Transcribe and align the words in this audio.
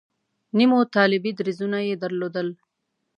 نیمو 0.57 0.79
طالبي 0.95 1.31
دریځونه 1.39 1.77
یې 1.87 1.95
درلودل. 2.03 2.47